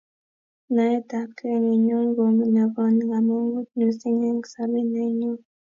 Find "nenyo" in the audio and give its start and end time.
4.93-5.31